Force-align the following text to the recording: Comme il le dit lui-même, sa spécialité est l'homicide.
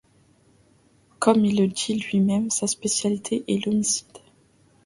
Comme 1.19 1.45
il 1.45 1.59
le 1.59 1.67
dit 1.67 1.93
lui-même, 1.93 2.49
sa 2.49 2.65
spécialité 2.65 3.43
est 3.47 3.63
l'homicide. 3.63 4.07